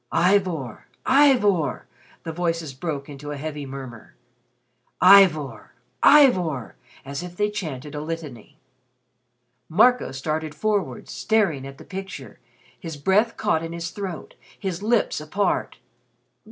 "Ivor! 0.11 0.87
Ivor!" 1.05 1.85
the 2.23 2.31
voices 2.31 2.73
broke 2.73 3.07
into 3.07 3.29
a 3.29 3.37
heavy 3.37 3.67
murmur. 3.67 4.15
"Ivor! 4.99 5.73
Ivor!" 6.01 6.73
as 7.05 7.21
if 7.21 7.37
they 7.37 7.51
chanted 7.51 7.93
a 7.93 8.01
litany. 8.01 8.57
Marco 9.69 10.11
started 10.11 10.55
forward, 10.55 11.07
staring 11.07 11.67
at 11.67 11.77
the 11.77 11.85
picture, 11.85 12.39
his 12.79 12.97
breath 12.97 13.37
caught 13.37 13.61
in 13.61 13.73
his 13.73 13.91
throat, 13.91 14.33
his 14.59 14.81
lips 14.81 15.21
apart. 15.21 15.77